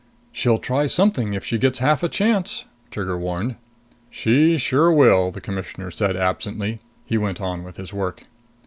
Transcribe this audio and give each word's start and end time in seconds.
"She'll 0.31 0.57
try 0.57 0.87
something 0.87 1.33
if 1.35 1.45
she 1.45 1.59
gets 1.59 1.77
half 1.77 2.01
a 2.01 2.09
chance!" 2.09 2.65
Trigger 2.89 3.19
warned. 3.19 3.53
"She 4.09 4.57
sure 4.57 4.91
will!" 4.91 5.29
the 5.29 5.39
Commissioner 5.41 5.91
said 5.91 6.15
absently. 6.17 6.79
He 7.05 7.19
went 7.19 7.39
on 7.39 7.63
with 7.63 7.77
his 7.77 7.93
work. 7.93 8.25